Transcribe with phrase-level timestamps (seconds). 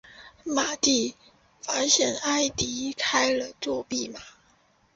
[0.45, 1.13] 马蒂
[1.61, 4.19] 发现埃迪开了作弊码。